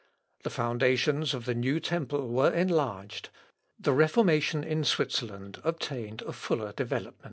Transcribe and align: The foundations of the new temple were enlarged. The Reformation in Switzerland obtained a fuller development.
The 0.41 0.49
foundations 0.49 1.35
of 1.35 1.45
the 1.45 1.53
new 1.53 1.79
temple 1.79 2.27
were 2.27 2.51
enlarged. 2.51 3.29
The 3.79 3.93
Reformation 3.93 4.63
in 4.63 4.83
Switzerland 4.83 5.61
obtained 5.63 6.23
a 6.23 6.33
fuller 6.33 6.71
development. 6.73 7.19